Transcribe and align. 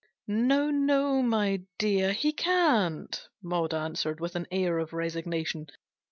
"No, 0.27 0.71
no, 0.71 1.21
rny 1.21 1.67
dear, 1.77 2.11
he 2.11 2.33
can't," 2.33 3.21
Maud 3.43 3.71
answered, 3.71 4.19
with 4.19 4.35
an 4.35 4.47
air 4.49 4.79
of 4.79 4.93
resignation. 4.93 5.67